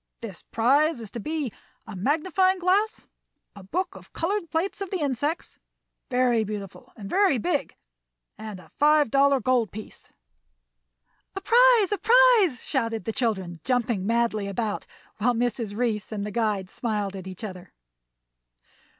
This 0.19 0.41
prize 0.41 0.99
is 0.99 1.11
to 1.11 1.19
be 1.19 1.51
a 1.85 1.95
magnifying 1.95 2.57
glass, 2.57 3.05
a 3.55 3.61
book 3.61 3.95
of 3.95 4.13
colored 4.13 4.49
plates 4.49 4.81
of 4.81 4.89
the 4.89 4.99
insects, 4.99 5.59
very 6.09 6.43
beautiful 6.43 6.91
and 6.97 7.07
very 7.07 7.37
big, 7.37 7.75
and 8.35 8.59
a 8.59 8.71
five 8.79 9.11
dollar 9.11 9.39
gold 9.39 9.71
piece." 9.71 10.11
"A 11.35 11.41
prize, 11.41 11.91
a 11.91 11.99
prize!" 11.99 12.63
shouted 12.63 13.05
the 13.05 13.11
children, 13.13 13.57
jumping 13.63 14.03
madly 14.07 14.47
about, 14.47 14.87
while 15.19 15.35
Mrs. 15.35 15.77
Reece 15.77 16.11
and 16.11 16.25
the 16.25 16.31
guide 16.31 16.71
smiled 16.71 17.15
at 17.15 17.27
each 17.27 17.43
other. 17.43 17.71